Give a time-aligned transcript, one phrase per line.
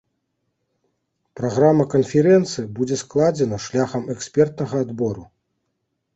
[1.39, 5.23] Праграма канферэнцыі будзе складзена шляхам экспертнага адбору.